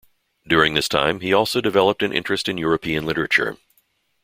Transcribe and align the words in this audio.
During 0.47 0.73
this 0.73 0.89
time, 0.89 1.19
he 1.19 1.31
also 1.31 1.61
developed 1.61 2.01
an 2.01 2.11
interest 2.11 2.49
in 2.49 2.57
European 2.57 3.05
literature. 3.05 3.57